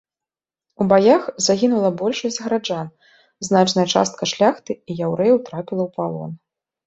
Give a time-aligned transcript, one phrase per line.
[0.83, 2.87] У баях загінула большасць гараджан,
[3.47, 6.31] значная частка шляхты і яўрэяў трапіла ў палон.